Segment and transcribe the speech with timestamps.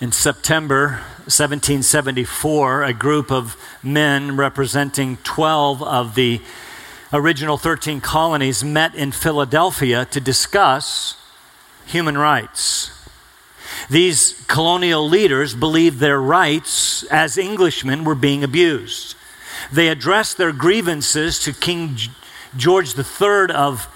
[0.00, 6.40] In September 1774, a group of men representing 12 of the
[7.12, 11.18] original 13 colonies met in Philadelphia to discuss
[11.84, 12.92] human rights.
[13.90, 19.16] These colonial leaders believed their rights as Englishmen were being abused.
[19.70, 21.98] They addressed their grievances to King
[22.56, 23.86] George III of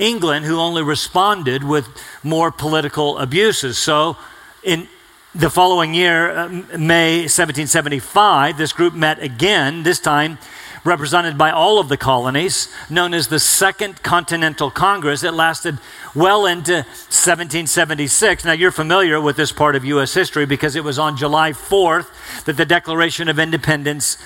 [0.00, 1.86] England, who only responded with
[2.24, 3.78] more political abuses.
[3.78, 4.16] So,
[4.64, 4.88] in
[5.34, 10.38] the following year, uh, May 1775, this group met again, this time
[10.84, 15.22] represented by all of the colonies, known as the Second Continental Congress.
[15.22, 15.78] It lasted
[16.14, 18.44] well into 1776.
[18.44, 20.12] Now, you're familiar with this part of U.S.
[20.12, 24.18] history because it was on July 4th that the Declaration of Independence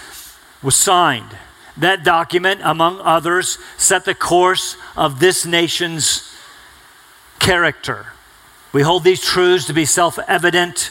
[0.63, 1.37] was signed.
[1.77, 6.35] That document, among others, set the course of this nation's
[7.39, 8.07] character.
[8.73, 10.91] We hold these truths to be self evident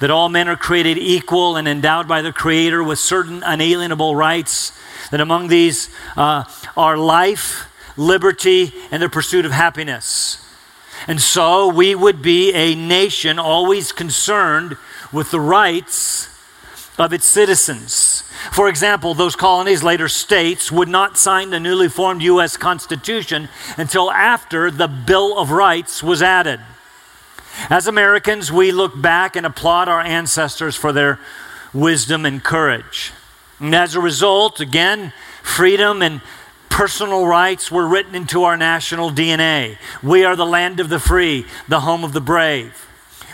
[0.00, 4.72] that all men are created equal and endowed by the Creator with certain unalienable rights
[5.10, 6.44] that among these uh,
[6.76, 10.42] are life, liberty, and the pursuit of happiness.
[11.06, 14.76] And so we would be a nation always concerned
[15.12, 16.28] with the rights
[16.98, 18.22] of its citizens.
[18.52, 22.56] For example, those colonies, later states, would not sign the newly formed U.S.
[22.56, 26.60] Constitution until after the Bill of Rights was added.
[27.70, 31.18] As Americans, we look back and applaud our ancestors for their
[31.72, 33.12] wisdom and courage.
[33.58, 35.12] And as a result, again,
[35.42, 36.20] freedom and
[36.68, 39.78] personal rights were written into our national DNA.
[40.02, 42.86] We are the land of the free, the home of the brave.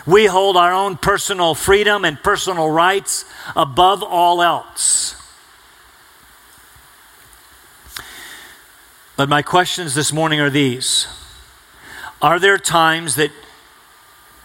[0.05, 5.15] We hold our own personal freedom and personal rights above all else.
[9.15, 11.07] But my questions this morning are these
[12.21, 13.31] Are there times that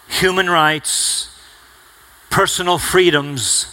[0.09, 1.29] human rights,
[2.31, 3.67] personal freedoms,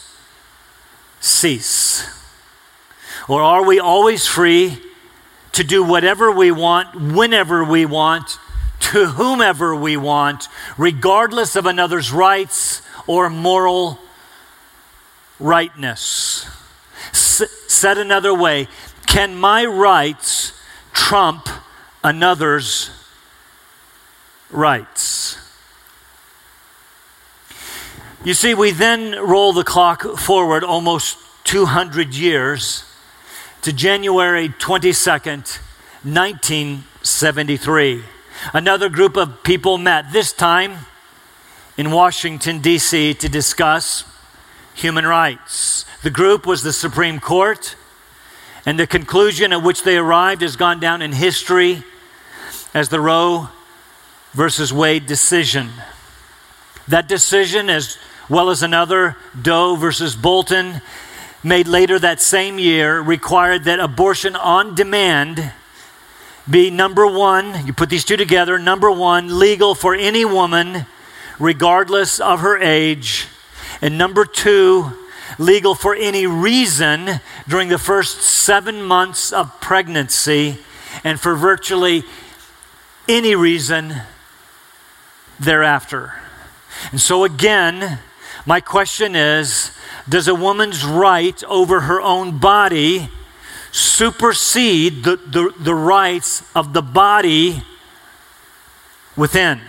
[1.20, 2.08] cease?
[3.28, 4.82] Or are we always free
[5.54, 8.38] to do whatever we want, whenever we want,
[8.92, 14.00] to whomever we want, regardless of another's rights or moral
[15.40, 16.46] rightness?
[17.12, 18.68] S- said another way,
[19.08, 20.54] can my rights
[20.94, 21.48] trump
[22.04, 22.92] another's
[24.52, 25.15] rights?
[28.26, 32.84] You see, we then roll the clock forward almost 200 years
[33.62, 35.60] to January 22nd,
[36.02, 38.04] 1973.
[38.52, 40.88] Another group of people met, this time
[41.78, 44.06] in Washington, D.C., to discuss
[44.74, 45.86] human rights.
[46.02, 47.76] The group was the Supreme Court,
[48.66, 51.84] and the conclusion at which they arrived has gone down in history
[52.74, 53.50] as the Roe
[54.34, 55.70] versus Wade decision.
[56.88, 58.00] That decision, as
[58.30, 60.82] well as another, Doe versus Bolton,
[61.44, 65.52] made later that same year, required that abortion on demand
[66.50, 70.86] be number one, you put these two together, number one, legal for any woman,
[71.40, 73.28] regardless of her age,
[73.82, 74.92] and number two,
[75.40, 80.60] legal for any reason during the first seven months of pregnancy,
[81.04, 82.04] and for virtually
[83.10, 83.94] any reason
[85.40, 86.14] thereafter.
[86.92, 88.00] And so, again,
[88.46, 89.72] my question is
[90.08, 93.10] Does a woman's right over her own body
[93.72, 97.64] supersede the, the, the rights of the body
[99.16, 99.62] within?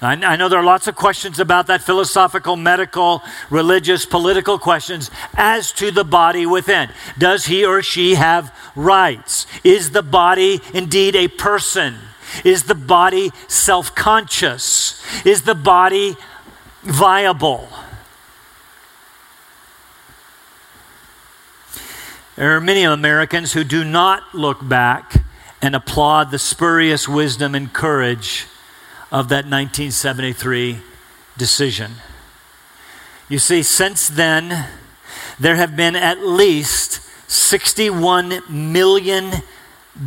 [0.00, 5.10] I, I know there are lots of questions about that philosophical, medical, religious, political questions
[5.34, 6.90] as to the body within.
[7.18, 9.46] Does he or she have rights?
[9.62, 11.96] Is the body indeed a person?
[12.44, 15.02] Is the body self conscious?
[15.24, 16.16] Is the body
[16.84, 17.68] viable?
[22.36, 25.22] There are many Americans who do not look back
[25.62, 28.46] and applaud the spurious wisdom and courage
[29.10, 30.78] of that 1973
[31.36, 31.92] decision.
[33.28, 34.68] You see, since then,
[35.38, 39.32] there have been at least 61 million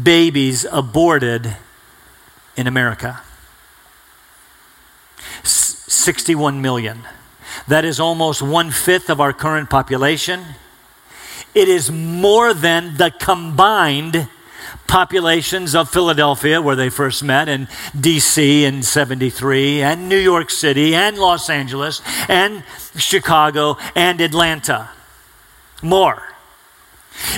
[0.04, 1.56] babies aborted
[2.56, 3.22] in America.
[5.88, 7.02] 61 million.
[7.68, 10.44] That is almost one fifth of our current population.
[11.56, 14.28] It is more than the combined
[14.88, 20.96] populations of Philadelphia, where they first met, and DC in 73, and New York City,
[20.96, 22.64] and Los Angeles, and
[22.96, 24.90] Chicago, and Atlanta.
[25.82, 26.24] More.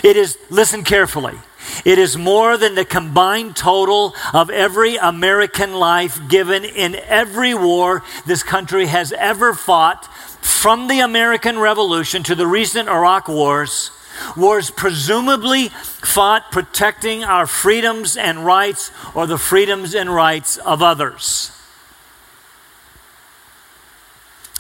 [0.03, 1.37] It is, listen carefully,
[1.86, 8.04] It is more than the combined total of every American life given in every war
[8.25, 10.07] this country has ever fought,
[10.42, 13.92] from the American Revolution to the recent Iraq wars.
[14.36, 21.51] Wars presumably fought protecting our freedoms and rights or the freedoms and rights of others.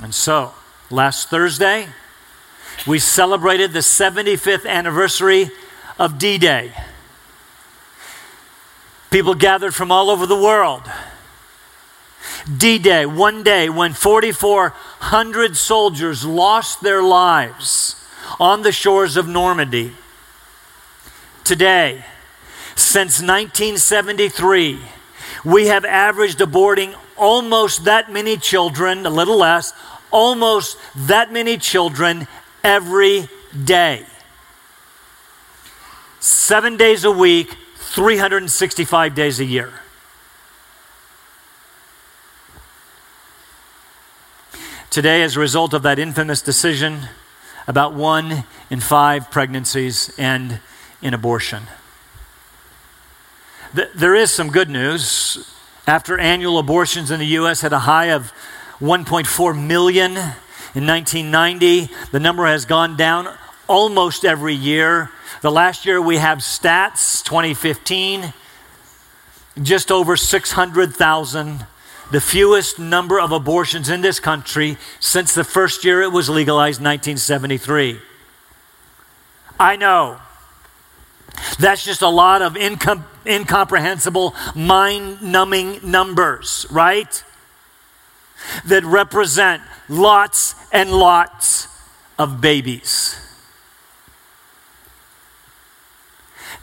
[0.01, 0.53] And so,
[0.89, 1.87] last Thursday,
[2.87, 5.51] we celebrated the 75th anniversary
[5.97, 6.71] of D Day.
[9.11, 10.83] People gathered from all over the world.
[12.57, 17.95] D Day, one day when 4,400 soldiers lost their lives
[18.39, 19.93] on the shores of Normandy.
[21.43, 22.05] Today,
[22.75, 24.79] since 1973,
[25.43, 29.73] we have averaged aborting almost that many children, a little less,
[30.11, 32.27] almost that many children
[32.63, 33.27] every
[33.63, 34.05] day.
[36.19, 37.55] Seven days a week,
[37.89, 39.73] 365 days a year.
[44.91, 47.09] Today, as a result of that infamous decision,
[47.67, 50.59] about one in five pregnancies end
[51.01, 51.63] in abortion.
[53.73, 55.51] There is some good news.
[55.87, 57.61] After annual abortions in the U.S.
[57.61, 58.31] had a high of
[58.79, 63.27] 1.4 million in 1990, the number has gone down
[63.67, 65.09] almost every year
[65.41, 68.33] the last year we have stats, 2015,
[69.61, 71.65] just over 600,000,
[72.11, 76.81] the fewest number of abortions in this country since the first year it was legalized,
[76.81, 77.99] 1973.
[79.59, 80.19] I know.
[81.59, 87.23] That's just a lot of incom- incomprehensible, mind numbing numbers, right?
[88.65, 91.67] That represent lots and lots
[92.17, 93.28] of babies.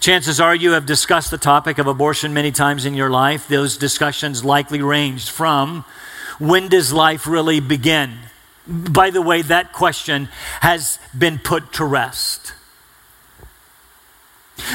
[0.01, 3.49] Chances are you have discussed the topic of abortion many times in your life.
[3.49, 5.85] Those discussions likely ranged from
[6.39, 8.19] when does life really begin?
[8.67, 10.29] By the way, that question
[10.61, 12.53] has been put to rest.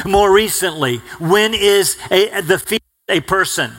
[0.04, 3.72] More recently, when is a, the fetus a person?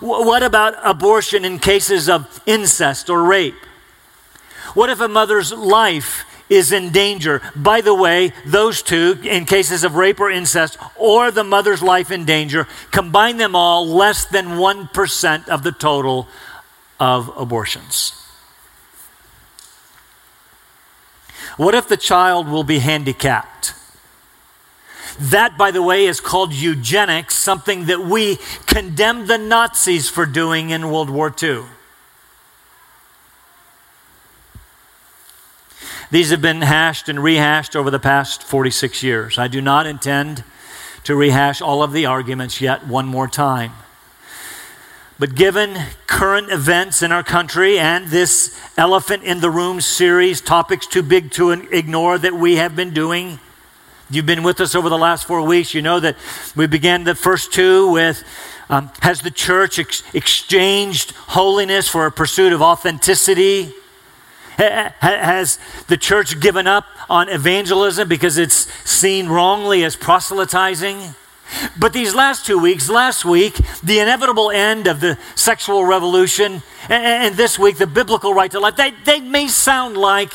[0.00, 3.54] What about abortion in cases of incest or rape?
[4.72, 7.40] What if a mother's life is in danger.
[7.56, 12.10] By the way, those two, in cases of rape or incest, or the mother's life
[12.10, 16.28] in danger, combine them all, less than 1% of the total
[17.00, 18.12] of abortions.
[21.56, 23.74] What if the child will be handicapped?
[25.20, 30.70] That, by the way, is called eugenics, something that we condemned the Nazis for doing
[30.70, 31.62] in World War II.
[36.10, 39.38] These have been hashed and rehashed over the past 46 years.
[39.38, 40.44] I do not intend
[41.04, 43.72] to rehash all of the arguments yet one more time.
[45.18, 50.86] But given current events in our country and this elephant in the room series, topics
[50.86, 53.38] too big to ignore that we have been doing,
[54.10, 55.72] you've been with us over the last four weeks.
[55.72, 56.16] You know that
[56.56, 58.24] we began the first two with
[58.68, 63.72] um, Has the church ex- exchanged holiness for a pursuit of authenticity?
[64.56, 65.58] Has
[65.88, 71.14] the church given up on evangelism because it's seen wrongly as proselytizing?
[71.78, 77.34] But these last two weeks, last week, the inevitable end of the sexual revolution, and
[77.36, 80.32] this week, the biblical right to life, they, they may sound like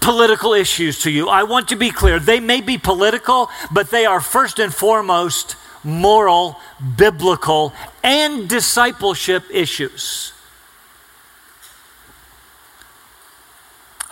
[0.00, 1.28] political issues to you.
[1.28, 2.18] I want to be clear.
[2.18, 6.58] They may be political, but they are first and foremost moral,
[6.96, 10.32] biblical, and discipleship issues.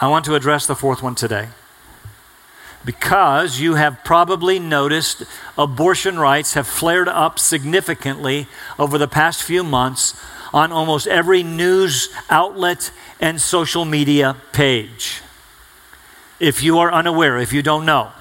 [0.00, 1.48] I want to address the fourth one today.
[2.84, 5.24] Because you have probably noticed
[5.56, 8.46] abortion rights have flared up significantly
[8.78, 10.18] over the past few months
[10.52, 15.20] on almost every news outlet and social media page.
[16.38, 18.12] If you are unaware, if you don't know,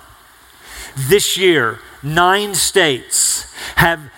[0.95, 4.11] this year, nine states have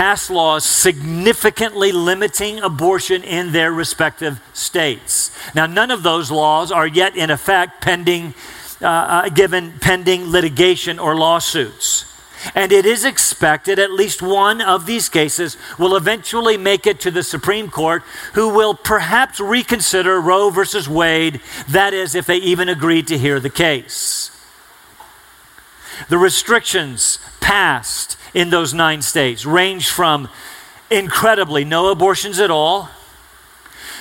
[0.00, 5.30] passed laws significantly limiting abortion in their respective states.
[5.54, 8.32] Now, none of those laws are yet in effect pending,
[8.80, 12.06] uh, uh, given pending litigation or lawsuits.
[12.54, 17.10] And it is expected at least one of these cases will eventually make it to
[17.10, 18.02] the Supreme Court,
[18.32, 23.38] who will perhaps reconsider Roe versus Wade, that is, if they even agree to hear
[23.38, 24.30] the case.
[26.08, 30.28] The restrictions passed in those nine states range from
[30.90, 32.90] incredibly no abortions at all,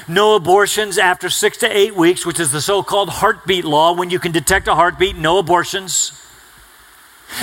[0.07, 3.93] no abortions after six to eight weeks, which is the so called heartbeat law.
[3.93, 6.13] When you can detect a heartbeat, no abortions.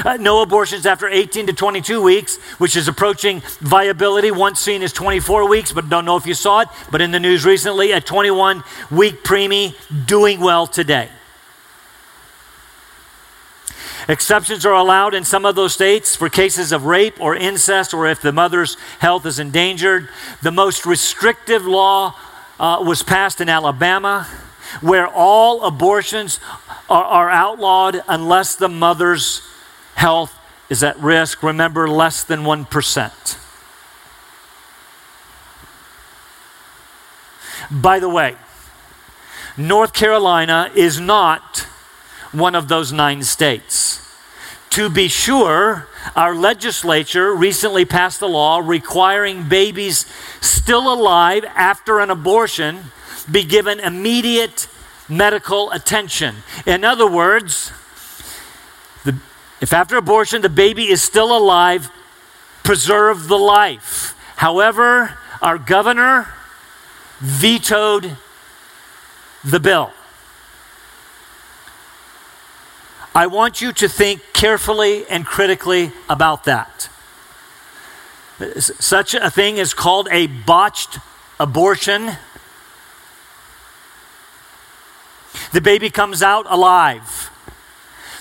[0.05, 4.33] Uh, no abortions after 18 to 22 weeks, which is approaching viability.
[4.33, 6.69] Once seen as 24 weeks, but don't know if you saw it.
[6.91, 9.76] But in the news recently, a 21 week preemie
[10.07, 11.09] doing well today.
[14.08, 18.06] Exceptions are allowed in some of those states for cases of rape or incest or
[18.06, 20.08] if the mother's health is endangered.
[20.42, 22.14] The most restrictive law
[22.60, 24.28] uh, was passed in Alabama,
[24.80, 26.38] where all abortions
[26.88, 29.42] are, are outlawed unless the mother's
[29.96, 30.38] health
[30.70, 31.42] is at risk.
[31.42, 33.38] Remember, less than 1%.
[37.70, 38.36] By the way,
[39.56, 41.66] North Carolina is not
[42.32, 43.86] one of those nine states.
[44.76, 50.04] To be sure, our legislature recently passed a law requiring babies
[50.42, 52.80] still alive after an abortion
[53.33, 54.68] be given immediate
[55.09, 56.42] medical attention.
[56.66, 57.73] In other words,
[59.06, 59.16] the,
[59.62, 61.90] if after abortion the baby is still alive,
[62.62, 64.14] preserve the life.
[64.37, 66.35] However, our governor
[67.21, 68.18] vetoed
[69.42, 69.95] the bill.
[73.16, 76.90] I want you to think carefully and critically about that.
[78.58, 80.99] Such a thing is called a botched
[81.40, 82.11] abortion.
[85.54, 87.30] The baby comes out alive.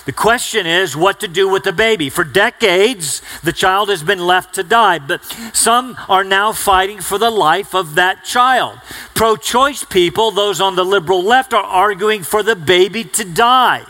[0.06, 2.08] The question is what to do with the baby.
[2.08, 5.22] For decades, the child has been left to die, but
[5.52, 8.80] some are now fighting for the life of that child.
[9.12, 13.84] Pro choice people, those on the liberal left, are arguing for the baby to die.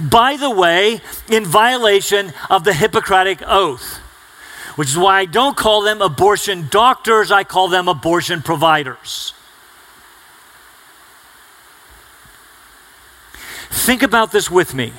[0.00, 3.98] By the way, in violation of the Hippocratic Oath,
[4.76, 9.34] which is why I don't call them abortion doctors, I call them abortion providers.
[13.70, 14.92] Think about this with me.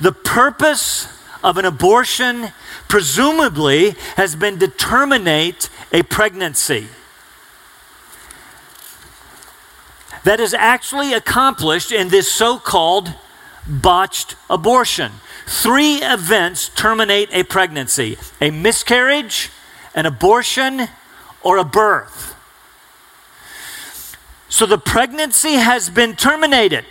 [0.00, 1.08] The purpose
[1.42, 2.52] of an abortion,
[2.88, 6.88] presumably, has been to terminate a pregnancy.
[10.24, 13.14] That is actually accomplished in this so called
[13.66, 15.12] botched abortion.
[15.46, 19.50] Three events terminate a pregnancy a miscarriage,
[19.94, 20.88] an abortion,
[21.42, 22.36] or a birth.
[24.48, 26.84] So the pregnancy has been terminated.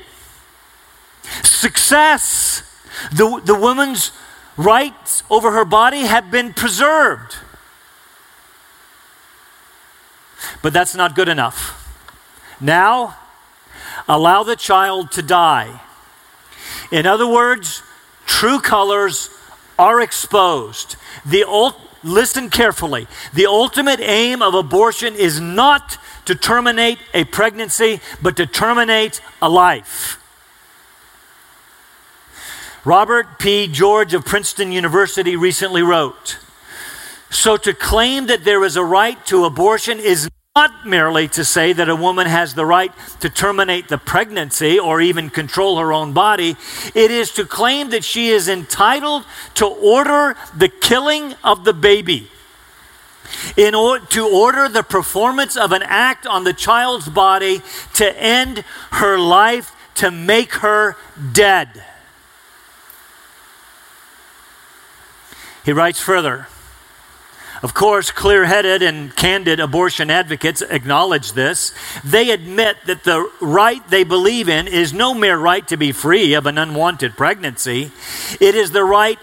[1.44, 2.64] Success.
[3.12, 4.12] The, the woman's
[4.58, 7.36] rights over her body have been preserved.
[10.62, 11.89] But that's not good enough.
[12.60, 13.18] Now,
[14.08, 15.82] allow the child to die.
[16.92, 17.84] In other words,
[18.26, 19.30] true colors
[19.78, 20.96] are exposed.
[21.26, 23.08] The ult- listen carefully.
[23.34, 29.50] The ultimate aim of abortion is not to terminate a pregnancy, but to terminate a
[29.50, 30.18] life.
[32.86, 33.68] Robert P.
[33.68, 36.38] George of Princeton University recently wrote
[37.30, 41.72] So to claim that there is a right to abortion is not merely to say
[41.72, 42.92] that a woman has the right
[43.22, 46.58] to terminate the pregnancy or even control her own body.
[46.94, 49.24] It is to claim that she is entitled
[49.56, 52.30] to order the killing of the baby.
[53.56, 57.62] In order to order the performance of an act on the child's body
[57.94, 60.98] to end her life, to make her
[61.32, 61.70] dead.
[65.64, 66.48] He writes further
[67.62, 71.74] of course, clear headed and candid abortion advocates acknowledge this.
[72.04, 76.34] They admit that the right they believe in is no mere right to be free
[76.34, 77.92] of an unwanted pregnancy,
[78.40, 79.20] it is the right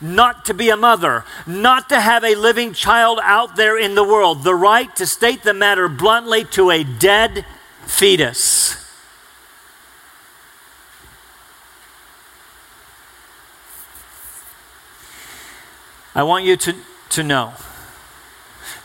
[0.00, 4.04] not to be a mother, not to have a living child out there in the
[4.04, 7.44] world, the right to state the matter bluntly to a dead
[7.84, 8.76] fetus.
[16.14, 16.74] I want you to,
[17.10, 17.52] to know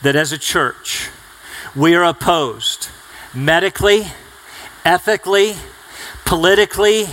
[0.01, 1.10] that as a church,
[1.75, 2.89] we are opposed
[3.34, 4.08] medically,
[4.84, 5.56] ethically,
[6.25, 7.06] politically,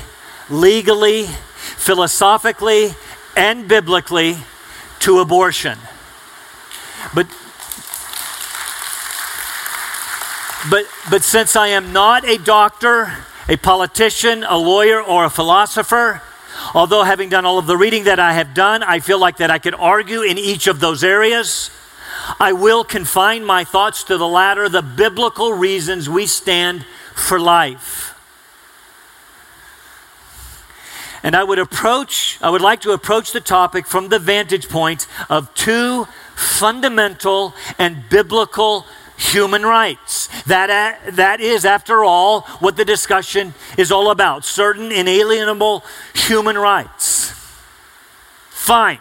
[0.49, 1.26] legally,
[1.57, 2.95] philosophically,
[3.37, 4.37] and biblically
[5.00, 5.79] to abortion.
[7.14, 7.26] But
[10.71, 13.12] but but since I am not a doctor,
[13.49, 16.23] a politician, a lawyer, or a philosopher,
[16.75, 19.50] although having done all of the reading that I have done, I feel like that
[19.50, 21.71] I could argue in each of those areas.
[22.38, 28.09] I will confine my thoughts to the latter, the biblical reasons we stand for life.
[31.23, 35.07] And I would approach, I would like to approach the topic from the vantage point
[35.31, 38.87] of two fundamental and biblical
[39.17, 40.29] human rights.
[40.45, 46.59] That, uh, that is, after all, what the discussion is all about certain inalienable human
[46.59, 47.31] rights.
[48.50, 48.99] Fine.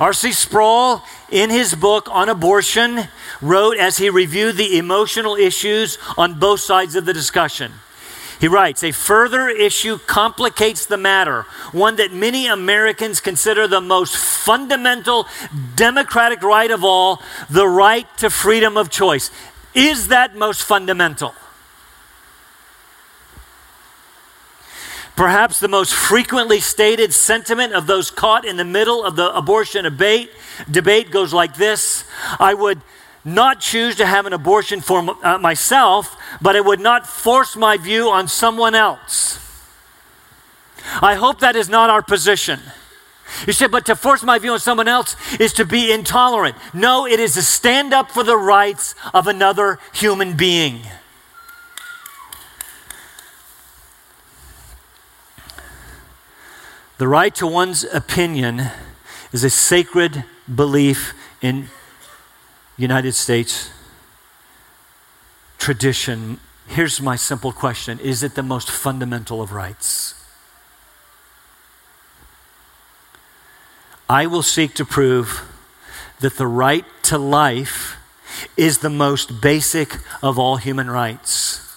[0.00, 0.32] R.C.
[0.32, 3.08] Sproul, in his book on abortion,
[3.40, 7.72] wrote as he reviewed the emotional issues on both sides of the discussion.
[8.40, 14.16] He writes, a further issue complicates the matter, one that many Americans consider the most
[14.16, 15.28] fundamental
[15.76, 19.30] democratic right of all the right to freedom of choice.
[19.74, 21.34] Is that most fundamental?
[25.16, 29.84] Perhaps the most frequently stated sentiment of those caught in the middle of the abortion
[29.84, 30.30] debate,
[30.70, 32.04] debate goes like this
[32.40, 32.80] I would
[33.24, 37.76] not choose to have an abortion for uh, myself, but I would not force my
[37.76, 39.38] view on someone else.
[41.00, 42.60] I hope that is not our position.
[43.46, 46.56] You said, but to force my view on someone else is to be intolerant.
[46.74, 50.82] No, it is to stand up for the rights of another human being.
[57.02, 58.62] The right to one's opinion
[59.32, 61.66] is a sacred belief in
[62.76, 63.70] United States
[65.58, 66.38] tradition.
[66.68, 70.14] Here's my simple question Is it the most fundamental of rights?
[74.08, 75.42] I will seek to prove
[76.20, 77.96] that the right to life
[78.56, 81.68] is the most basic of all human rights.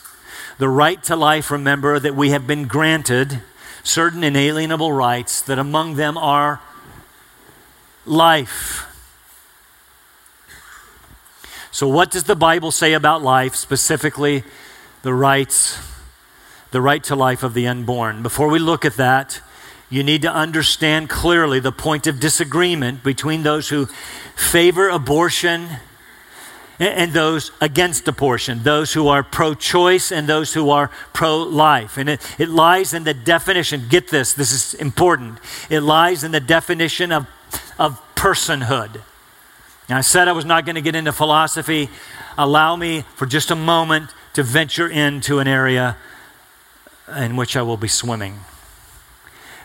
[0.59, 3.41] The right to life, remember that we have been granted
[3.85, 6.61] certain inalienable rights, that among them are
[8.05, 8.91] life.
[11.71, 14.43] So, what does the Bible say about life, specifically
[15.01, 15.77] the rights,
[16.71, 18.23] the right to life of the unborn?
[18.23, 19.41] Before we look at that,
[19.89, 23.87] you need to understand clearly the point of disagreement between those who
[24.35, 25.67] favor abortion
[26.79, 31.97] and those against abortion, those who are pro choice and those who are pro life.
[31.97, 35.39] And it, it lies in the definition, get this, this is important.
[35.69, 37.27] It lies in the definition of,
[37.79, 39.01] of personhood.
[39.87, 41.89] Now, I said I was not going to get into philosophy.
[42.37, 45.95] Allow me for just a moment to venture into an area
[47.15, 48.39] in which I will be swimming.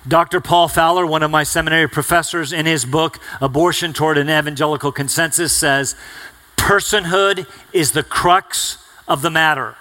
[0.09, 0.41] Dr.
[0.41, 5.55] Paul Fowler, one of my seminary professors, in his book, Abortion Toward an Evangelical Consensus,
[5.55, 5.95] says
[6.61, 9.75] personhood is the crux of the matter.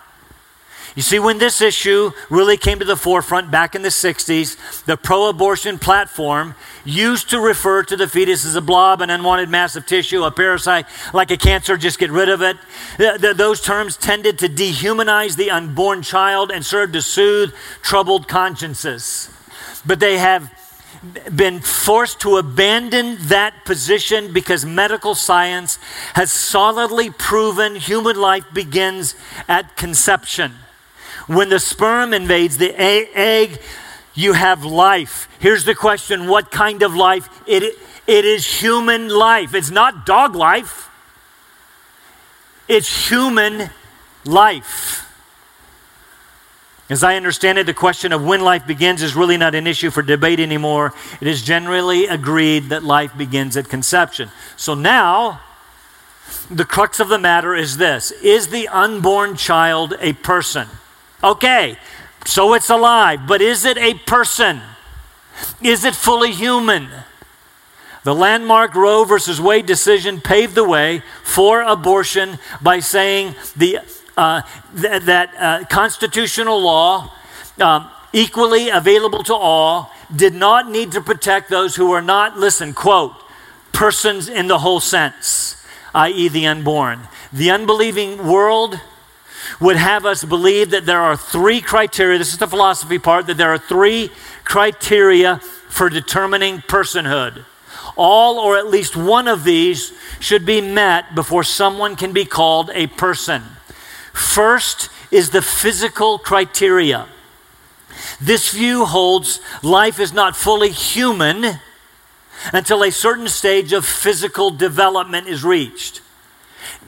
[0.96, 4.98] You see, when this issue really came to the forefront back in the 60s, the
[4.98, 9.76] pro abortion platform used to refer to the fetus as a blob, an unwanted mass
[9.76, 12.58] of tissue, a parasite, like a cancer, just get rid of it.
[13.38, 19.30] those terms tended to dehumanize the unborn child and served to soothe troubled consciences.
[19.86, 20.52] But they have
[21.34, 25.78] been forced to abandon that position because medical science
[26.14, 29.16] has solidly proven human life begins
[29.48, 30.54] at conception.
[31.28, 33.62] When the sperm invades the egg,
[34.14, 35.30] you have life.
[35.40, 37.30] Here's the question what kind of life?
[37.48, 39.54] It, it is human life.
[39.54, 40.90] It's not dog life,
[42.68, 43.70] it's human
[44.26, 45.09] life.
[46.90, 49.92] As I understand it, the question of when life begins is really not an issue
[49.92, 50.94] for debate anymore.
[51.22, 54.32] It is generally agreed that life begins at conception.
[54.58, 55.42] So now,
[56.50, 60.68] the crux of the matter is this Is the unborn child a person?
[61.24, 61.78] Okay,
[62.26, 64.62] so it's alive, but is it a person?
[65.62, 66.88] Is it fully human?
[68.04, 73.80] The landmark Roe versus Wade decision paved the way for abortion by saying the
[74.20, 74.42] uh,
[74.76, 77.10] th- that uh, constitutional law,
[77.62, 82.74] um, equally available to all, did not need to protect those who were not, listen,
[82.74, 83.14] quote,
[83.72, 87.00] persons in the whole sense, i.e., the unborn.
[87.32, 88.82] The unbelieving world
[89.62, 92.18] would have us believe that there are three criteria.
[92.18, 94.12] This is the philosophy part that there are three
[94.44, 95.38] criteria
[95.70, 97.46] for determining personhood.
[97.96, 102.70] All or at least one of these should be met before someone can be called
[102.74, 103.44] a person.
[104.20, 107.08] First is the physical criteria.
[108.20, 111.60] This view holds life is not fully human
[112.52, 116.02] until a certain stage of physical development is reached.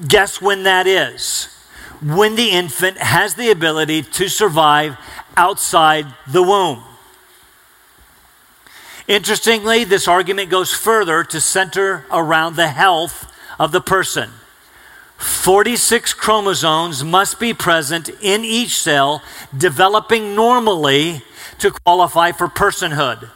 [0.06, 1.48] Guess when that is?
[2.02, 4.98] When the infant has the ability to survive
[5.38, 6.84] outside the womb.
[9.08, 14.32] Interestingly, this argument goes further to center around the health of the person.
[15.22, 19.22] 46 chromosomes must be present in each cell,
[19.56, 21.22] developing normally
[21.60, 23.30] to qualify for personhood.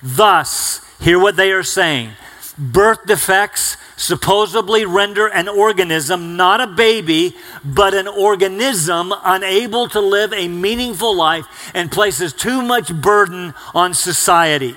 [0.00, 2.12] Thus, hear what they are saying
[2.58, 10.32] birth defects supposedly render an organism, not a baby, but an organism unable to live
[10.32, 14.76] a meaningful life and places too much burden on society.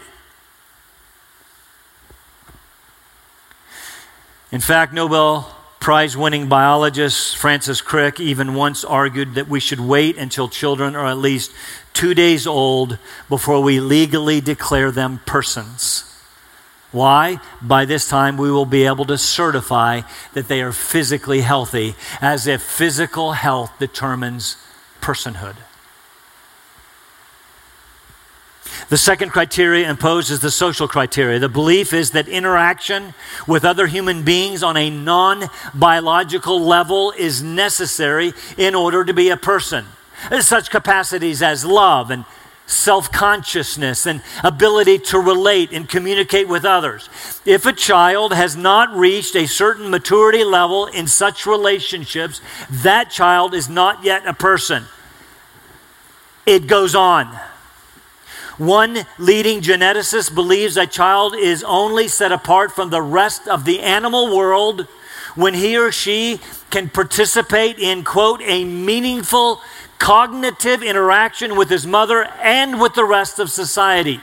[4.51, 10.17] In fact, Nobel Prize winning biologist Francis Crick even once argued that we should wait
[10.17, 11.51] until children are at least
[11.93, 12.97] two days old
[13.29, 16.11] before we legally declare them persons.
[16.91, 17.39] Why?
[17.61, 20.01] By this time, we will be able to certify
[20.33, 24.55] that they are physically healthy, as if physical health determines
[25.01, 25.55] personhood.
[28.89, 31.39] The second criteria imposed is the social criteria.
[31.39, 33.15] The belief is that interaction
[33.47, 39.29] with other human beings on a non biological level is necessary in order to be
[39.29, 39.85] a person.
[40.39, 42.25] Such capacities as love and
[42.67, 47.09] self consciousness and ability to relate and communicate with others.
[47.43, 53.55] If a child has not reached a certain maturity level in such relationships, that child
[53.55, 54.85] is not yet a person.
[56.45, 57.35] It goes on.
[58.57, 63.81] One leading geneticist believes a child is only set apart from the rest of the
[63.81, 64.87] animal world
[65.35, 66.39] when he or she
[66.69, 69.61] can participate in, quote, a meaningful
[69.99, 74.21] cognitive interaction with his mother and with the rest of society.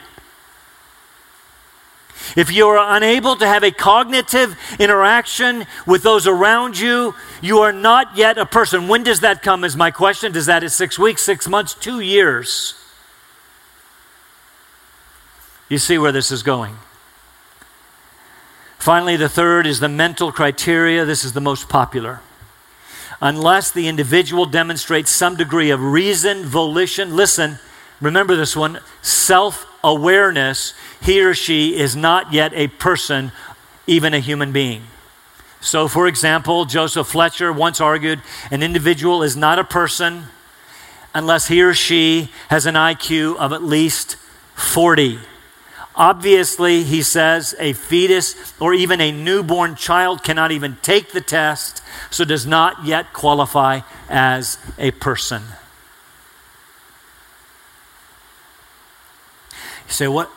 [2.37, 7.73] If you are unable to have a cognitive interaction with those around you, you are
[7.73, 8.89] not yet a person.
[8.89, 10.33] When does that come, is my question.
[10.33, 12.82] Does that is six weeks, six months, two years?
[15.73, 16.77] You see where this is going.
[18.79, 21.07] Finally, the third is the mental criteria.
[21.07, 22.21] This is the most popular.
[23.23, 27.59] Unless the individual demonstrates some degree of reason, volition, listen,
[28.03, 33.33] remember this one self awareness, he or she is not yet a person,
[33.87, 34.83] even a human being.
[35.63, 40.25] So, for example, Joseph Fletcher once argued an individual is not a person
[41.15, 44.17] unless he or she has an IQ of at least
[44.55, 45.19] 40.
[45.95, 51.83] Obviously, he says a fetus or even a newborn child cannot even take the test,
[52.11, 55.43] so does not yet qualify as a person.
[59.87, 60.31] You say, what?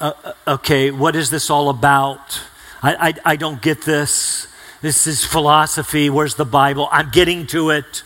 [0.00, 2.42] Uh, uh okay, what is this all about?
[2.82, 4.46] I, I, I don't get this.
[4.82, 6.10] This is philosophy.
[6.10, 6.88] Where's the Bible?
[6.92, 8.02] I'm getting to it.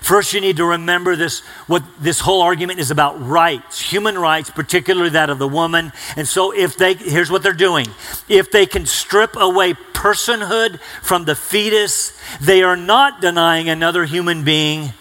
[0.00, 4.50] First, you need to remember this what this whole argument is about rights, human rights,
[4.50, 5.92] particularly that of the woman.
[6.16, 7.86] And so, if they, here's what they're doing
[8.28, 14.44] if they can strip away personhood from the fetus, they are not denying another human
[14.44, 14.92] being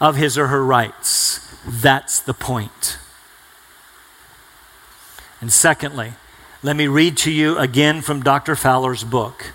[0.00, 1.40] of his or her rights.
[1.66, 2.98] That's the point.
[5.40, 6.12] And secondly,
[6.62, 8.56] let me read to you again from Dr.
[8.56, 9.52] Fowler's book.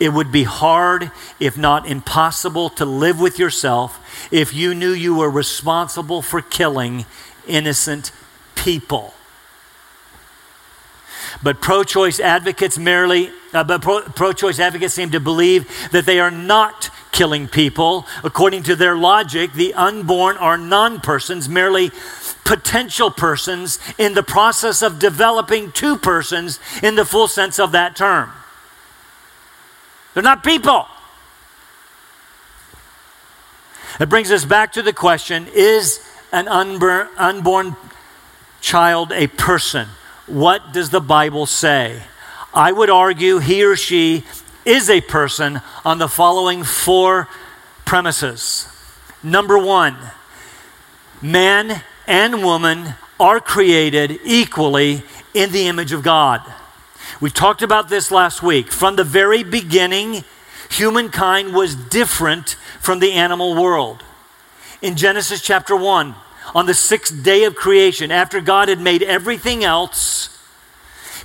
[0.00, 5.14] It would be hard, if not impossible, to live with yourself if you knew you
[5.14, 7.04] were responsible for killing
[7.46, 8.10] innocent
[8.54, 9.12] people.
[11.42, 16.18] But pro choice advocates merely, uh, but pro choice advocates seem to believe that they
[16.18, 18.06] are not killing people.
[18.24, 21.90] According to their logic, the unborn are non persons, merely
[22.44, 27.94] potential persons in the process of developing two persons in the full sense of that
[27.94, 28.32] term.
[30.14, 30.86] They're not people.
[33.98, 36.00] It brings us back to the question is
[36.32, 37.76] an unborn,
[38.60, 39.88] child a person?
[40.26, 42.02] What does the Bible say?
[42.54, 44.24] I would argue he or she
[44.64, 47.28] is a person on the following four
[47.84, 48.68] premises.
[49.22, 49.96] Number one,
[51.20, 55.02] man and woman are created equally
[55.34, 56.40] in the image of God.
[57.20, 58.72] We talked about this last week.
[58.72, 60.24] From the very beginning,
[60.70, 64.02] humankind was different from the animal world.
[64.80, 66.14] In Genesis chapter 1,
[66.54, 70.39] on the sixth day of creation, after God had made everything else,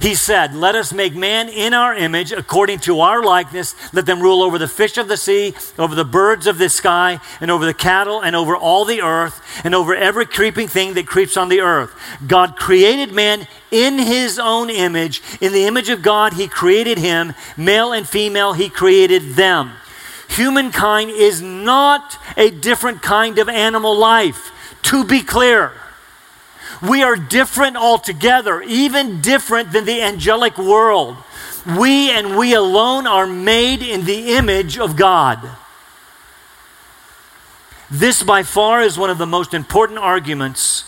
[0.01, 3.75] he said, Let us make man in our image, according to our likeness.
[3.93, 7.19] Let them rule over the fish of the sea, over the birds of the sky,
[7.39, 11.07] and over the cattle, and over all the earth, and over every creeping thing that
[11.07, 11.93] creeps on the earth.
[12.27, 15.21] God created man in his own image.
[15.41, 17.33] In the image of God, he created him.
[17.57, 19.71] Male and female, he created them.
[20.29, 24.51] Humankind is not a different kind of animal life,
[24.83, 25.71] to be clear.
[26.89, 31.17] We are different altogether, even different than the angelic world.
[31.65, 35.39] We and we alone are made in the image of God.
[37.89, 40.83] This, by far, is one of the most important arguments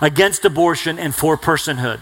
[0.00, 2.00] against abortion and for personhood.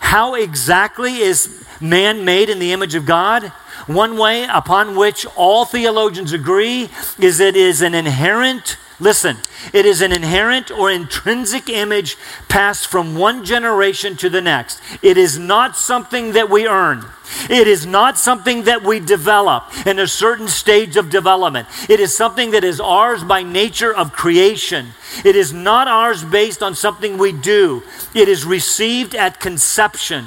[0.00, 3.44] How exactly is man made in the image of God?
[3.86, 9.38] One way upon which all theologians agree is it is an inherent Listen,
[9.72, 12.16] it is an inherent or intrinsic image
[12.48, 14.80] passed from one generation to the next.
[15.02, 17.04] It is not something that we earn.
[17.50, 21.66] It is not something that we develop in a certain stage of development.
[21.88, 24.88] It is something that is ours by nature of creation.
[25.24, 27.82] It is not ours based on something we do.
[28.14, 30.26] It is received at conception.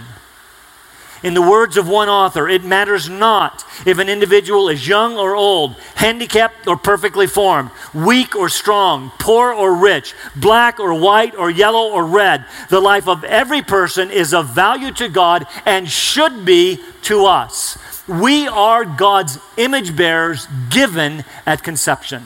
[1.23, 5.35] In the words of one author, it matters not if an individual is young or
[5.35, 11.49] old, handicapped or perfectly formed, weak or strong, poor or rich, black or white or
[11.49, 12.45] yellow or red.
[12.69, 17.79] The life of every person is of value to God and should be to us.
[18.07, 22.23] We are God's image bearers given at conception.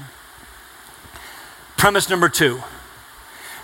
[1.77, 2.61] Premise number two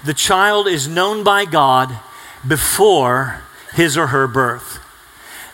[0.04, 2.00] the child is known by God
[2.48, 3.42] before
[3.74, 4.80] his or her birth.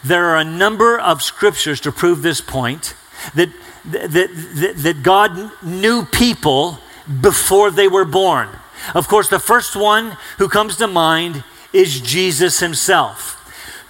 [0.04, 2.96] There are a number of scriptures to prove this point
[3.36, 3.50] that,
[3.86, 6.80] that, that, that God knew people
[7.22, 8.50] before they were born.
[8.94, 13.40] Of course, the first one who comes to mind is Jesus himself.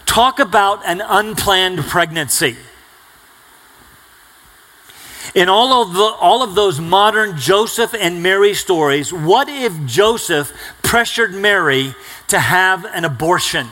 [0.05, 2.57] Talk about an unplanned pregnancy.
[5.33, 10.53] In all of, the, all of those modern Joseph and Mary stories, what if Joseph
[10.83, 11.95] pressured Mary
[12.27, 13.67] to have an abortion?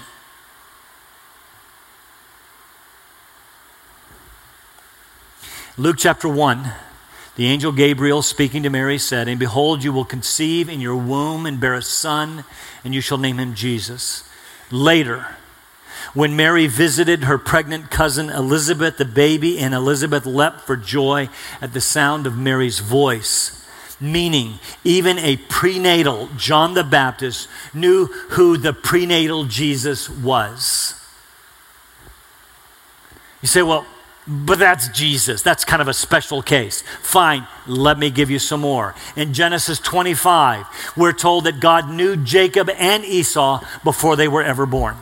[5.78, 6.70] Luke chapter 1,
[7.38, 11.46] the angel Gabriel speaking to Mary said, And behold, you will conceive in your womb
[11.46, 12.44] and bear a son,
[12.84, 14.30] and you shall name him Jesus.
[14.70, 15.28] Later,
[16.14, 21.30] when Mary visited her pregnant cousin Elizabeth, the baby in Elizabeth leapt for joy
[21.62, 23.66] at the sound of Mary's voice.
[23.98, 30.96] Meaning, even a prenatal John the Baptist knew who the prenatal Jesus was.
[33.42, 33.86] You say, well,
[34.32, 35.42] but that's Jesus.
[35.42, 36.84] That's kind of a special case.
[37.02, 38.96] Fine, let me give you some more.
[39.18, 44.66] In Genesis 25, we're told that God knew Jacob and Esau before they were ever
[44.66, 44.96] born.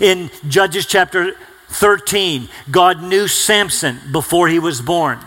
[0.00, 1.34] In Judges chapter
[1.68, 5.18] 13, God knew Samson before he was born.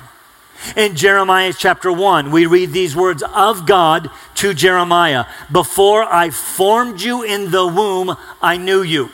[0.77, 7.01] In Jeremiah chapter 1, we read these words of God to Jeremiah Before I formed
[7.01, 9.09] you in the womb, I knew you.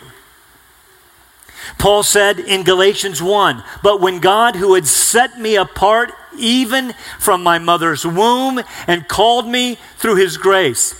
[1.77, 7.43] Paul said in Galatians 1 But when God, who had set me apart even from
[7.43, 10.95] my mother's womb and called me through his grace,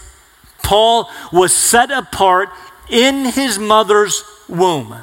[0.62, 2.49] Paul was set apart
[2.89, 4.95] in his mother's womb.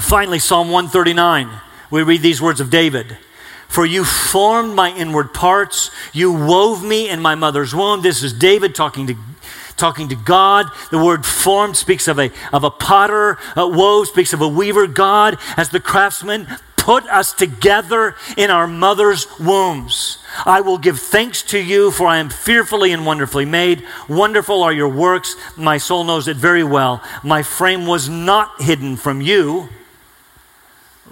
[0.00, 1.48] Finally, Psalm 139,
[1.90, 3.16] we read these words of David.
[3.68, 8.02] For you formed my inward parts, you wove me in my mother's womb.
[8.02, 9.16] This is David talking to
[9.76, 10.66] talking to God.
[10.90, 14.86] The word formed speaks of a, of a potter, uh, wove speaks of a weaver.
[14.86, 20.18] God, as the craftsman, put us together in our mother's wombs.
[20.44, 23.84] I will give thanks to you, for I am fearfully and wonderfully made.
[24.08, 25.34] Wonderful are your works.
[25.56, 27.02] My soul knows it very well.
[27.24, 29.68] My frame was not hidden from you.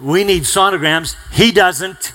[0.00, 1.16] We need sonograms.
[1.32, 2.12] He doesn't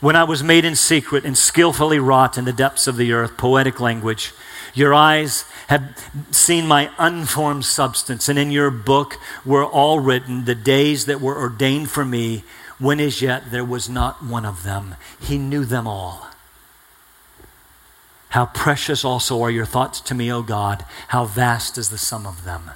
[0.00, 3.36] when I was made in secret and skillfully wrought in the depths of the earth,
[3.36, 4.32] poetic language.
[4.72, 10.54] Your eyes have seen my unformed substance, and in your book were all written the
[10.54, 12.44] days that were ordained for me,
[12.78, 14.94] when as yet there was not one of them.
[15.20, 16.28] He knew them all.
[18.30, 20.84] How precious also are your thoughts to me, O God.
[21.08, 22.70] How vast is the sum of them.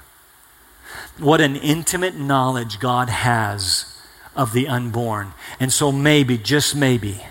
[1.18, 3.93] What an intimate knowledge God has
[4.36, 5.32] of the unborn.
[5.60, 7.22] And so, maybe, just maybe,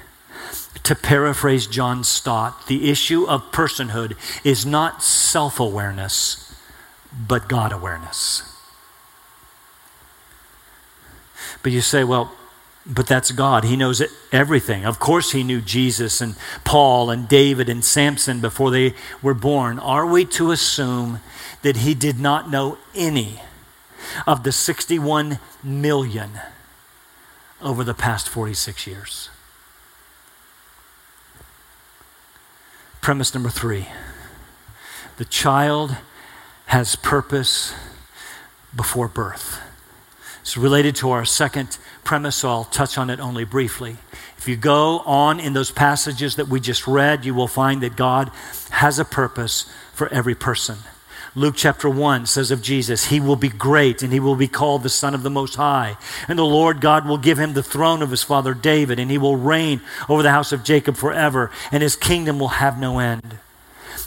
[0.84, 6.54] to paraphrase John Stott, the issue of personhood is not self awareness,
[7.28, 8.44] but God awareness.
[11.62, 12.34] But you say, well,
[12.86, 13.64] but that's God.
[13.64, 14.86] He knows everything.
[14.86, 16.36] Of course, He knew Jesus and
[16.66, 19.80] Paul and David and Samson before they were born.
[19.80, 21.22] Are we to assume
[21.62, 23.42] that He did not know any
[24.28, 26.32] of the 61 million?
[27.64, 29.30] Over the past 46 years.
[33.02, 33.88] Premise number three
[35.18, 35.96] the child
[36.68, 37.74] has purpose
[38.76, 39.62] before birth.
[40.42, 43.98] It's related to our second premise, so I'll touch on it only briefly.
[44.38, 47.96] If you go on in those passages that we just read, you will find that
[47.96, 48.32] God
[48.72, 50.80] has a purpose for every person.
[51.36, 54.84] Luke chapter 1 says of Jesus, He will be great and He will be called
[54.84, 55.98] the Son of the Most High.
[56.28, 59.18] And the Lord God will give Him the throne of His father David, and He
[59.18, 63.40] will reign over the house of Jacob forever, and His kingdom will have no end.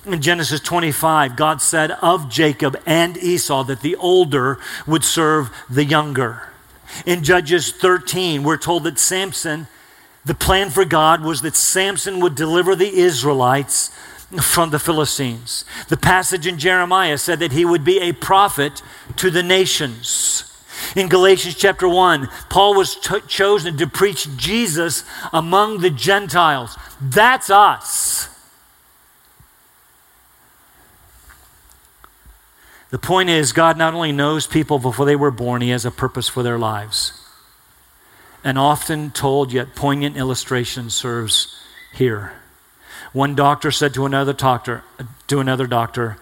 [0.07, 5.85] In Genesis 25, God said of Jacob and Esau that the older would serve the
[5.85, 6.51] younger.
[7.05, 9.67] In Judges 13, we're told that Samson
[10.25, 13.91] The plan for God was that Samson would deliver the Israelites
[14.43, 15.65] from the Philistines.
[15.89, 18.83] The passage in Jeremiah said that he would be a prophet
[19.17, 20.53] to the nations.
[20.95, 26.77] In Galatians chapter 1, Paul was t- chosen to preach Jesus among the Gentiles.
[27.01, 28.29] That's us.
[32.91, 35.91] The point is, God not only knows people before they were born, He has a
[35.91, 37.13] purpose for their lives.
[38.45, 41.55] An often told yet poignant illustration serves
[41.93, 42.33] here.
[43.17, 44.83] One doctor said to another doctor,
[45.29, 46.19] to another doctor,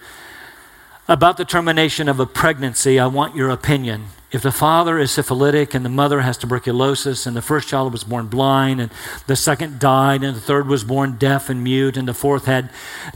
[1.09, 4.05] about the termination of a pregnancy, I want your opinion.
[4.31, 8.05] If the father is syphilitic and the mother has tuberculosis, and the first child was
[8.05, 8.93] born blind, and
[9.27, 12.69] the second died, and the third was born deaf and mute, and the fourth had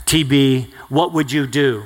[0.04, 1.84] TB, what would you do?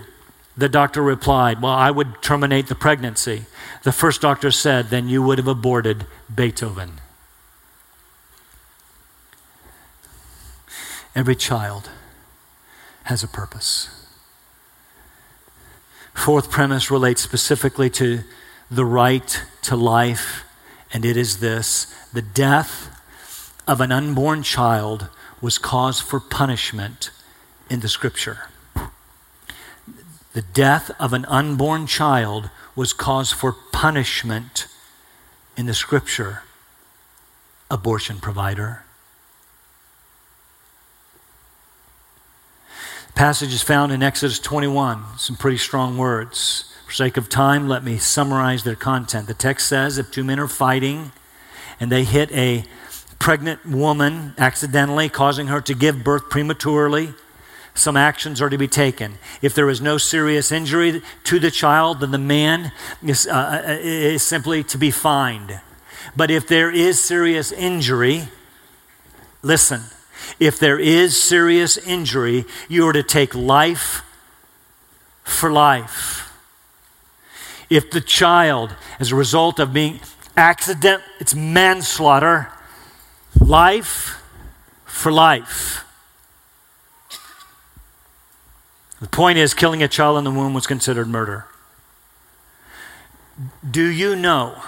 [0.56, 3.44] The doctor replied, Well, I would terminate the pregnancy.
[3.84, 7.00] The first doctor said, Then you would have aborted Beethoven.
[11.14, 11.90] Every child
[13.04, 13.88] has a purpose.
[16.12, 18.24] Fourth premise relates specifically to
[18.70, 20.44] the right to life,
[20.92, 22.90] and it is this the death
[23.66, 25.08] of an unborn child
[25.40, 27.10] was cause for punishment
[27.68, 28.48] in the scripture.
[30.32, 34.66] The death of an unborn child was cause for punishment
[35.56, 36.42] in the scripture.
[37.70, 38.83] Abortion provider.
[43.14, 46.72] Passage is found in Exodus 21, some pretty strong words.
[46.84, 49.28] For sake of time, let me summarize their content.
[49.28, 51.12] The text says if two men are fighting
[51.78, 52.64] and they hit a
[53.20, 57.14] pregnant woman accidentally, causing her to give birth prematurely,
[57.72, 59.14] some actions are to be taken.
[59.40, 63.78] If there is no serious injury to the child, then the man is, uh, uh
[63.80, 65.60] is simply to be fined.
[66.16, 68.28] But if there is serious injury,
[69.42, 69.82] listen,
[70.38, 74.02] if there is serious injury, you are to take life
[75.22, 76.32] for life.
[77.70, 80.00] If the child, as a result of being
[80.36, 82.50] accident, it's manslaughter,
[83.40, 84.22] life
[84.84, 85.84] for life.
[89.00, 91.46] The point is, killing a child in the womb was considered murder.
[93.68, 94.62] Do you know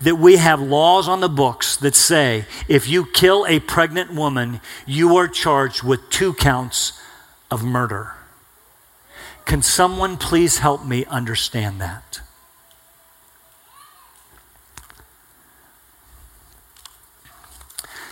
[0.00, 4.60] that we have laws on the books that say if you kill a pregnant woman,
[4.86, 7.00] you are charged with two counts
[7.50, 8.12] of murder.
[9.44, 12.20] Can someone please help me understand that?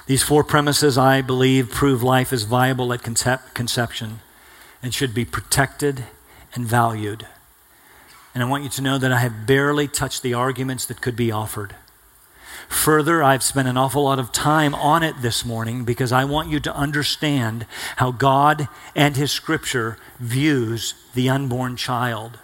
[0.07, 4.21] These four premises, I believe, prove life is viable at concep- conception
[4.83, 6.05] and should be protected
[6.55, 7.27] and valued.
[8.37, 11.17] And I want you to know that I have barely touched the arguments that could
[11.17, 11.75] be offered.
[12.69, 16.51] Further, I've spent an awful lot of time on it this morning because I want
[16.51, 17.65] you to understand
[17.97, 22.39] how God and His Scripture views the unborn child.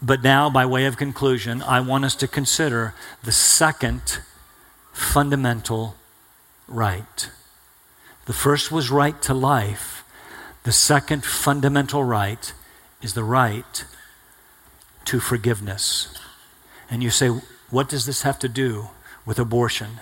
[0.00, 2.94] But now, by way of conclusion, I want us to consider
[3.24, 4.20] the second
[4.92, 5.96] fundamental
[6.68, 7.28] right.
[8.26, 10.04] The first was right to life,
[10.62, 12.54] the second fundamental right
[13.02, 13.84] is the right
[15.06, 16.14] to forgiveness.
[16.90, 17.28] And you say,
[17.70, 18.88] what does this have to do
[19.24, 20.00] with abortion?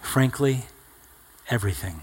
[0.00, 0.66] Frankly,
[1.48, 2.00] everything.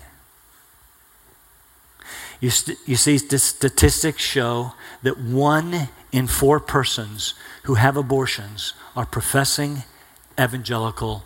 [2.39, 8.73] You, st- you see, st- statistics show that one in four persons who have abortions
[8.95, 9.83] are professing
[10.39, 11.23] evangelical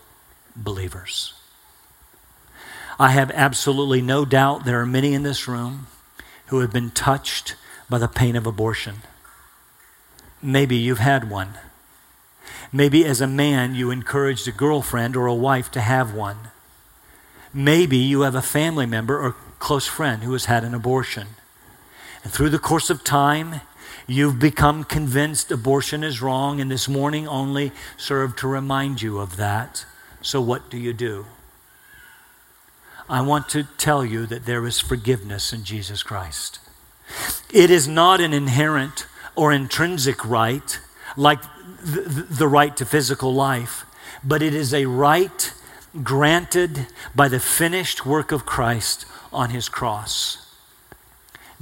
[0.56, 1.34] believers.
[3.00, 5.88] I have absolutely no doubt there are many in this room
[6.48, 7.56] who have been touched
[7.90, 8.98] by the pain of abortion.
[10.42, 11.58] Maybe you've had one.
[12.72, 16.50] Maybe as a man, you encouraged a girlfriend or a wife to have one.
[17.54, 21.28] Maybe you have a family member or close friend who has had an abortion.
[22.24, 23.62] And through the course of time,
[24.06, 29.38] you've become convinced abortion is wrong, and this morning only served to remind you of
[29.38, 29.86] that.
[30.22, 31.26] So, what do you do?
[33.10, 36.60] I want to tell you that there is forgiveness in Jesus Christ.
[37.54, 39.06] It is not an inherent
[39.38, 40.80] or intrinsic right,
[41.16, 41.42] like
[41.82, 43.86] the, the right to physical life,
[44.24, 45.54] but it is a right
[46.04, 50.44] granted by the finished work of Christ on his cross.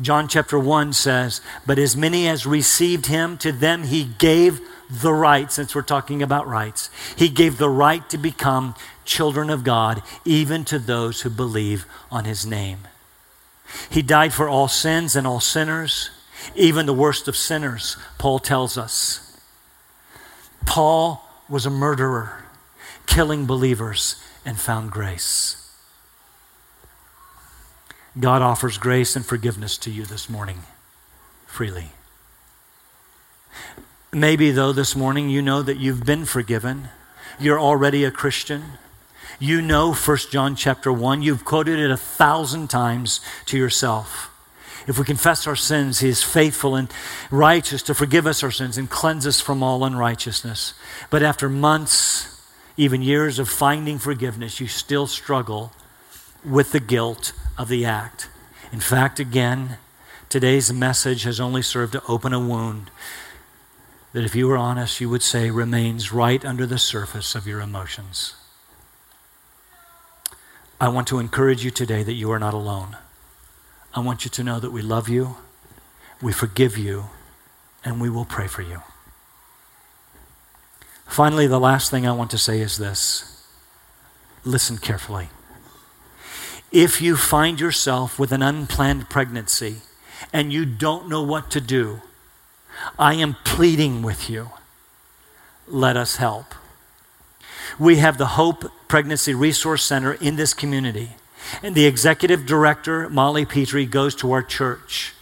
[0.01, 5.13] John chapter 1 says, But as many as received him, to them he gave the
[5.13, 10.01] right, since we're talking about rights, he gave the right to become children of God,
[10.23, 12.87] even to those who believe on his name.
[13.89, 16.09] He died for all sins and all sinners
[16.55, 19.39] even the worst of sinners, Paul tells us.
[20.65, 22.43] Paul was a murderer,
[23.05, 25.61] killing believers and found grace.
[28.19, 30.59] God offers grace and forgiveness to you this morning
[31.55, 31.91] freely.
[34.11, 36.89] Maybe, though, this morning you know that you've been forgiven.
[37.39, 38.63] You're already a Christian.
[39.39, 41.21] You know 1 John chapter 1.
[41.21, 44.34] You've quoted it a thousand times to yourself.
[44.87, 46.91] If we confess our sins, He is faithful and
[47.31, 50.73] righteous to forgive us our sins and cleanse us from all unrighteousness.
[51.09, 52.41] But after months,
[52.77, 55.71] even years of finding forgiveness, you still struggle
[56.43, 58.29] with the guilt of the act.
[58.71, 59.77] In fact, again,
[60.29, 62.91] today's message has only served to open a wound
[64.13, 67.59] that, if you were honest, you would say remains right under the surface of your
[67.59, 68.35] emotions.
[70.79, 72.97] I want to encourage you today that you are not alone.
[73.95, 75.37] I want you to know that we love you,
[76.21, 77.05] we forgive you,
[77.83, 78.81] and we will pray for you.
[81.07, 83.31] Finally, the last thing I want to say is this
[84.43, 85.29] listen carefully.
[86.71, 89.77] If you find yourself with an unplanned pregnancy
[90.33, 92.01] and you don't know what to do,
[92.99, 94.51] I am pleading with you.
[95.67, 96.53] Let us help.
[97.79, 101.11] We have the Hope Pregnancy Resource Center in this community,
[101.61, 105.13] and the executive director, Molly Petrie, goes to our church.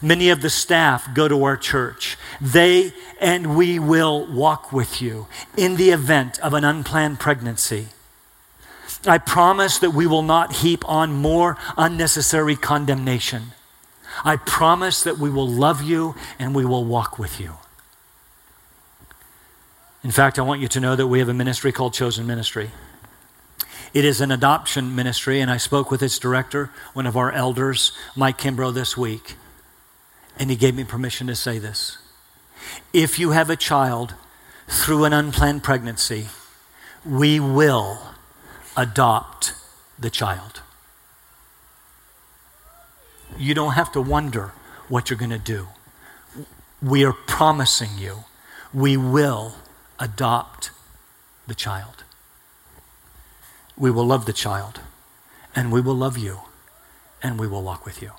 [0.00, 2.16] Many of the staff go to our church.
[2.40, 7.88] They and we will walk with you in the event of an unplanned pregnancy.
[9.06, 13.52] I promise that we will not heap on more unnecessary condemnation.
[14.24, 17.54] I promise that we will love you and we will walk with you.
[20.02, 22.70] In fact, I want you to know that we have a ministry called Chosen Ministry.
[23.94, 27.92] It is an adoption ministry, and I spoke with its director, one of our elders,
[28.16, 29.36] Mike Kimbrough, this week,
[30.36, 31.98] and he gave me permission to say this.
[32.92, 34.14] If you have a child
[34.66, 36.26] through an unplanned pregnancy,
[37.06, 38.00] we will
[38.76, 39.52] adopt
[39.96, 40.60] the child.
[43.38, 44.52] You don't have to wonder
[44.88, 45.68] what you're going to do.
[46.82, 48.24] We are promising you
[48.72, 49.54] we will
[50.00, 50.72] adopt
[51.46, 52.02] the child.
[53.76, 54.80] We will love the child,
[55.54, 56.40] and we will love you,
[57.22, 58.12] and we will walk with you.